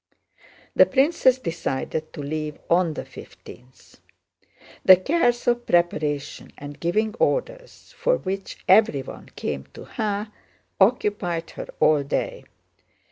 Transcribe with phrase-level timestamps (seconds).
[0.75, 3.99] The princess decided to leave on the fifteenth.
[4.83, 10.31] The cares of preparation and giving orders, for which everyone came to her,
[10.79, 12.45] occupied her all day.